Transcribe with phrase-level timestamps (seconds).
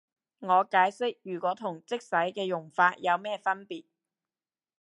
[0.39, 3.85] 我解釋如果同即使嘅用法有咩分別